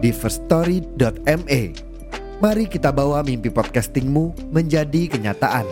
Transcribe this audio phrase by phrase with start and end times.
[0.00, 1.62] di firststory.me.
[2.40, 5.68] Mari kita bawa mimpi podcastingmu menjadi kenyataan.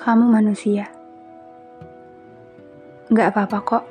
[0.00, 0.88] Kamu manusia.
[3.12, 3.84] Gak apa-apa kok.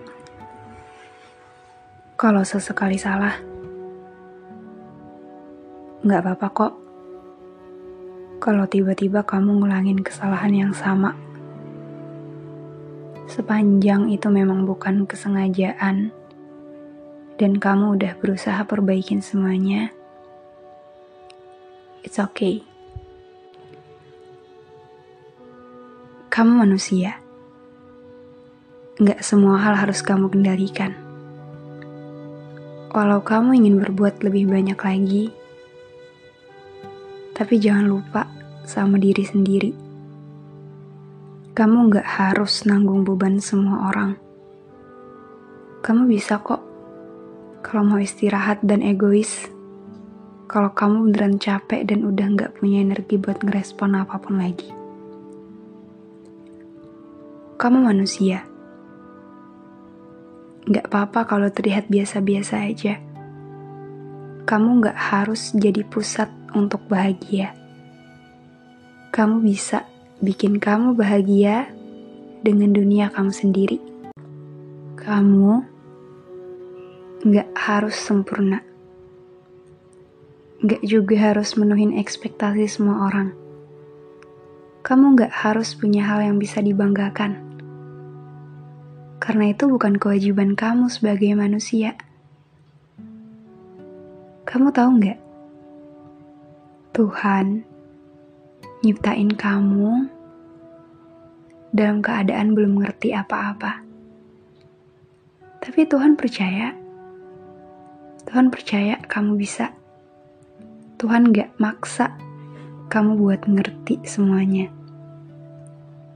[2.17, 3.35] Kalau sesekali salah.
[6.01, 6.84] Gak apa-apa kok.
[8.45, 11.17] Kalau tiba-tiba kamu ngulangin kesalahan yang sama.
[13.25, 16.13] Sepanjang itu memang bukan kesengajaan.
[17.41, 19.89] Dan kamu udah berusaha perbaikin semuanya.
[22.05, 22.61] It's okay.
[26.29, 27.17] Kamu manusia.
[29.01, 30.93] Nggak semua hal harus kamu kendalikan.
[32.93, 35.33] Walau kamu ingin berbuat lebih banyak lagi,
[37.35, 38.34] tapi jangan lupa
[38.65, 39.71] sama diri sendiri.
[41.55, 44.19] Kamu nggak harus nanggung beban semua orang.
[45.79, 46.59] Kamu bisa kok
[47.63, 49.47] kalau mau istirahat dan egois.
[50.45, 54.69] Kalau kamu beneran capek dan udah nggak punya energi buat ngerespon apa pun lagi.
[57.55, 58.43] Kamu manusia.
[60.67, 62.99] Gak apa-apa kalau terlihat biasa-biasa aja.
[64.43, 67.64] Kamu gak harus jadi pusat untuk bahagia.
[69.15, 69.87] Kamu bisa
[70.19, 71.71] bikin kamu bahagia
[72.43, 73.79] dengan dunia kamu sendiri.
[74.99, 75.63] Kamu
[77.23, 78.59] gak harus sempurna.
[80.67, 83.31] Gak juga harus menuhin ekspektasi semua orang.
[84.83, 87.45] Kamu gak harus punya hal yang bisa dibanggakan
[89.25, 91.97] karena itu bukan kewajiban kamu sebagai manusia.
[94.45, 95.19] Kamu tahu nggak?
[96.93, 97.74] Tuhan
[98.85, 100.05] nyiptain kamu
[101.73, 103.81] dalam keadaan belum ngerti apa-apa.
[105.57, 106.77] Tapi Tuhan percaya,
[108.29, 109.73] Tuhan percaya kamu bisa.
[111.01, 112.13] Tuhan gak maksa
[112.93, 114.69] kamu buat ngerti semuanya.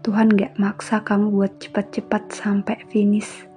[0.06, 3.50] Tuhan gak maksa kamu buat cepat-cepat sampai finish.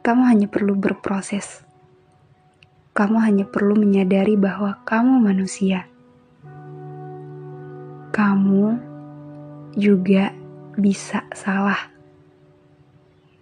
[0.00, 1.60] Kamu hanya perlu berproses.
[2.96, 5.84] Kamu hanya perlu menyadari bahwa kamu manusia.
[8.16, 8.64] Kamu
[9.76, 10.32] juga
[10.80, 11.92] bisa salah.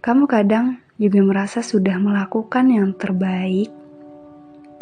[0.02, 3.70] Kamu kadang juga merasa sudah melakukan yang terbaik,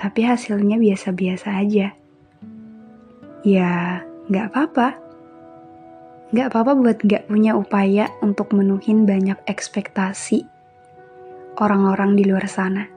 [0.00, 1.92] tapi hasilnya biasa-biasa aja.
[3.44, 4.00] Ya,
[4.32, 5.02] gak apa-apa
[6.32, 10.48] Gak apa-apa buat gak punya upaya untuk menuhin banyak ekspektasi
[11.60, 12.88] orang-orang di luar sana.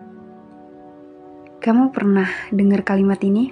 [1.59, 3.51] Kamu pernah dengar kalimat ini?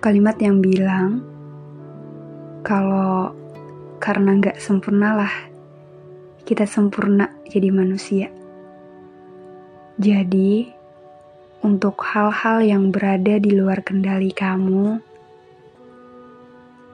[0.00, 1.33] Kalimat yang bilang,
[2.64, 3.28] kalau
[4.00, 5.52] karena gak sempurnalah,
[6.48, 8.32] kita sempurna jadi manusia.
[10.00, 10.72] Jadi,
[11.60, 14.96] untuk hal-hal yang berada di luar kendali kamu,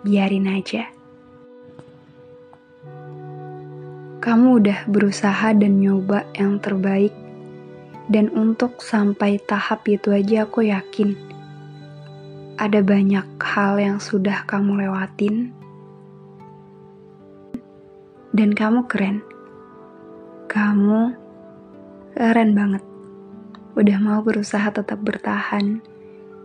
[0.03, 0.91] biarin aja.
[4.19, 7.15] Kamu udah berusaha dan nyoba yang terbaik,
[8.11, 11.30] dan untuk sampai tahap itu aja aku yakin
[12.61, 15.49] ada banyak hal yang sudah kamu lewatin,
[18.37, 19.25] dan kamu keren.
[20.51, 21.17] Kamu
[22.13, 22.85] keren banget,
[23.81, 25.81] udah mau berusaha tetap bertahan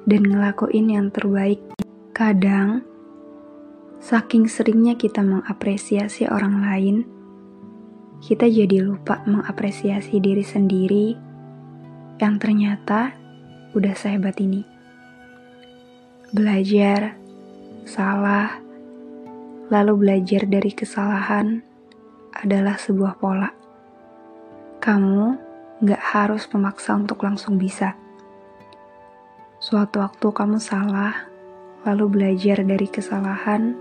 [0.07, 1.59] dan ngelakuin yang terbaik.
[2.15, 2.87] Kadang,
[3.99, 6.97] saking seringnya kita mengapresiasi orang lain
[8.25, 11.13] kita jadi lupa mengapresiasi diri sendiri
[12.17, 13.13] yang ternyata
[13.77, 14.74] udah sehebat ini.
[16.33, 17.13] Belajar,
[17.85, 18.57] salah,
[19.69, 21.61] lalu belajar dari kesalahan
[22.33, 23.49] adalah sebuah pola.
[24.81, 25.25] Kamu
[25.83, 27.93] gak harus memaksa untuk langsung bisa.
[29.59, 31.27] Suatu waktu kamu salah,
[31.83, 33.77] lalu belajar dari kesalahan,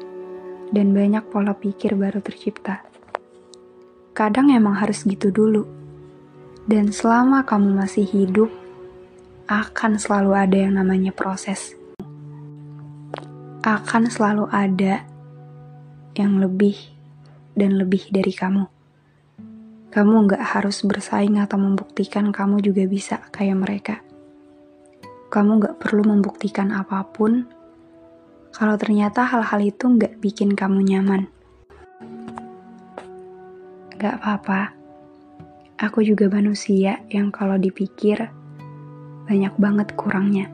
[0.75, 2.95] dan banyak pola pikir baru tercipta
[4.15, 5.67] kadang emang harus gitu dulu.
[6.65, 8.49] Dan selama kamu masih hidup,
[9.51, 11.77] akan selalu ada yang namanya proses.
[13.65, 15.09] Akan selalu ada
[16.13, 16.77] yang lebih
[17.57, 18.69] dan lebih dari kamu.
[19.89, 23.97] Kamu nggak harus bersaing atau membuktikan kamu juga bisa kayak mereka.
[25.33, 27.49] Kamu nggak perlu membuktikan apa pun
[28.53, 31.25] kalau ternyata hal-hal itu nggak bikin kamu nyaman.
[33.97, 34.77] Gak apa-apa,
[35.81, 38.29] aku juga manusia yang kalau dipikir
[39.25, 40.54] banyak banget kurangnya.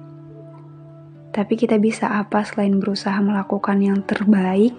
[1.30, 4.74] Tapi kita bisa apa selain berusaha melakukan yang terbaik,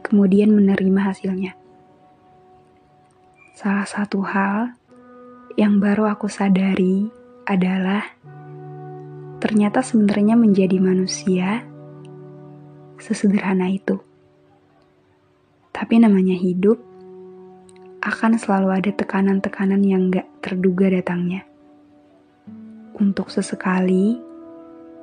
[0.00, 1.52] kemudian menerima hasilnya.
[3.52, 4.72] Salah satu hal
[5.56, 7.08] yang baru aku sadari
[7.44, 8.04] adalah
[9.40, 11.64] ternyata sebenarnya menjadi manusia
[12.96, 14.00] sesederhana itu.
[15.76, 16.80] Tapi namanya hidup,
[18.00, 21.44] akan selalu ada tekanan-tekanan yang gak terduga datangnya.
[22.96, 24.16] Untuk sesekali,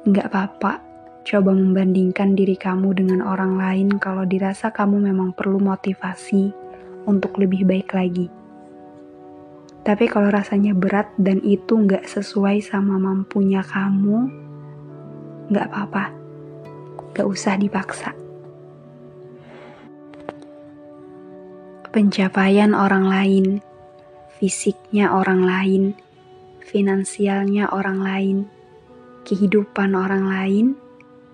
[0.03, 0.83] Nggak apa-apa,
[1.23, 6.51] coba membandingkan diri kamu dengan orang lain kalau dirasa kamu memang perlu motivasi
[7.07, 8.27] untuk lebih baik lagi.
[9.83, 14.27] Tapi kalau rasanya berat dan itu nggak sesuai sama mampunya kamu,
[15.47, 16.11] nggak apa-apa,
[17.15, 18.11] nggak usah dipaksa.
[21.95, 23.45] Pencapaian orang lain,
[24.35, 25.83] fisiknya orang lain,
[26.59, 28.37] finansialnya orang lain,
[29.23, 30.67] kehidupan orang lain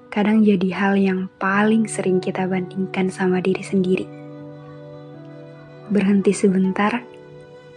[0.10, 4.06] kadang jadi hal yang paling sering kita bandingkan sama diri sendiri.
[5.90, 7.02] Berhenti sebentar,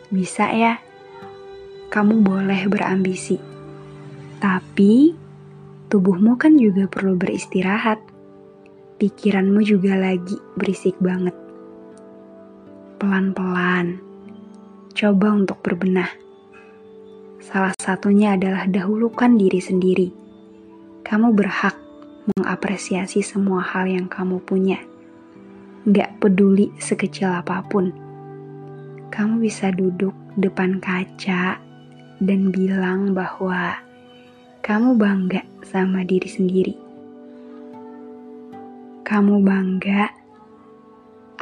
[0.08, 0.80] bisa ya.
[1.92, 3.36] Kamu boleh berambisi,
[4.40, 5.12] tapi
[5.92, 8.00] tubuhmu kan juga perlu beristirahat.
[8.96, 11.36] Pikiranmu juga lagi berisik banget.
[12.96, 14.00] Pelan-pelan,
[14.96, 16.21] coba untuk berbenah
[17.42, 20.08] Salah satunya adalah dahulukan diri sendiri.
[21.02, 21.74] Kamu berhak
[22.38, 24.78] mengapresiasi semua hal yang kamu punya.
[25.90, 27.90] Gak peduli sekecil apa pun.
[29.10, 31.58] Kamu bisa duduk depan kaca
[32.22, 33.74] dan bilang bahwa
[34.62, 36.74] kamu bangga sama diri sendiri.
[39.02, 40.14] Kamu bangga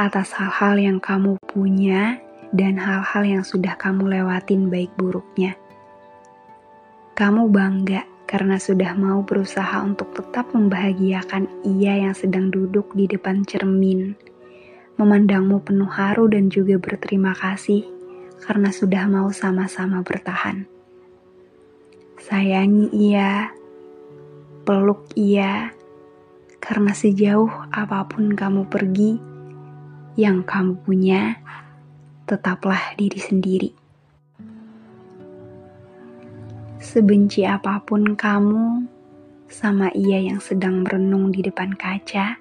[0.00, 2.16] atas hal-hal yang kamu punya
[2.56, 5.60] dan hal-hal yang sudah kamu lewatin baik buruknya.
[7.20, 13.44] Kamu bangga karena sudah mau berusaha untuk tetap membahagiakan ia yang sedang duduk di depan
[13.44, 14.16] cermin,
[14.96, 17.84] memandangmu penuh haru dan juga berterima kasih
[18.40, 20.64] karena sudah mau sama-sama bertahan.
[22.16, 23.52] Sayangi ia,
[24.64, 25.76] peluk ia,
[26.56, 29.20] karena sejauh apa pun kamu pergi,
[30.16, 31.36] yang kamu punya
[32.24, 33.79] tetaplah diri sendiri.
[36.80, 38.88] Sebenci apa pun kamu
[39.52, 42.40] sama ia yang sedang merenung di depan kaca,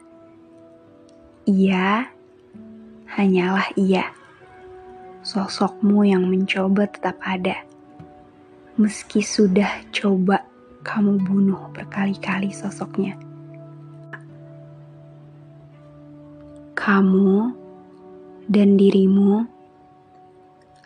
[1.43, 2.07] ia
[3.19, 4.07] hanyalah ia.
[5.27, 7.67] Sosokmu yang mencoba tetap ada.
[8.79, 10.47] Meski sudah coba
[10.87, 13.19] kamu bunuh berkali-kali sosoknya.
[16.79, 17.51] Kamu
[18.47, 19.43] dan dirimu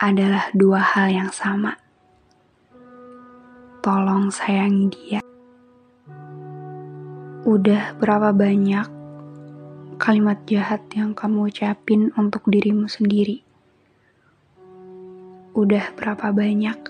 [0.02, 1.83] adalah dua hal yang sama
[3.84, 5.20] tolong sayangi dia.
[7.44, 8.88] Udah berapa banyak
[10.00, 13.44] kalimat jahat yang kamu ucapin untuk dirimu sendiri?
[15.52, 16.80] Udah berapa banyak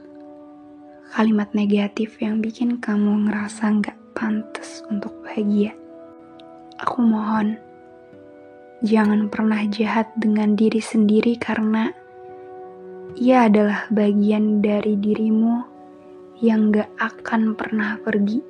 [1.18, 5.74] kalimat negatif yang bikin kamu ngerasa nggak pantas untuk bahagia?
[6.78, 7.58] Aku mohon,
[8.86, 11.90] jangan pernah jahat dengan diri sendiri karena
[13.18, 15.73] ia adalah bagian dari dirimu
[16.42, 18.42] yang gak akan pernah pergi.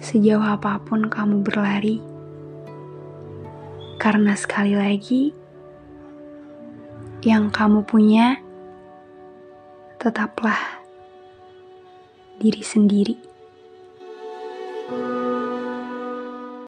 [0.00, 2.00] Sejauh apa pun kamu berlari,
[4.00, 5.36] karena sekali lagi
[7.20, 8.40] yang kamu punya
[10.00, 10.80] tetaplah
[12.40, 13.29] diri sendiri.